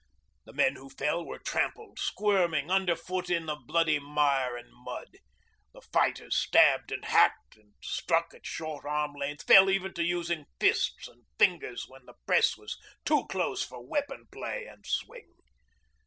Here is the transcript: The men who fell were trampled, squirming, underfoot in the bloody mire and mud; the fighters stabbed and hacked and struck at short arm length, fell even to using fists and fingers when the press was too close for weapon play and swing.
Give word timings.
The 0.45 0.53
men 0.53 0.77
who 0.77 0.89
fell 0.89 1.23
were 1.23 1.37
trampled, 1.37 1.99
squirming, 1.99 2.71
underfoot 2.71 3.29
in 3.29 3.45
the 3.45 3.55
bloody 3.55 3.99
mire 3.99 4.57
and 4.57 4.73
mud; 4.73 5.17
the 5.73 5.81
fighters 5.93 6.35
stabbed 6.35 6.91
and 6.91 7.05
hacked 7.05 7.55
and 7.55 7.73
struck 7.83 8.33
at 8.33 8.43
short 8.43 8.83
arm 8.83 9.13
length, 9.13 9.45
fell 9.45 9.69
even 9.69 9.93
to 9.93 10.03
using 10.03 10.45
fists 10.59 11.07
and 11.07 11.25
fingers 11.37 11.85
when 11.87 12.07
the 12.07 12.15
press 12.25 12.57
was 12.57 12.79
too 13.05 13.27
close 13.27 13.61
for 13.63 13.85
weapon 13.85 14.25
play 14.31 14.65
and 14.65 14.87
swing. 14.87 15.35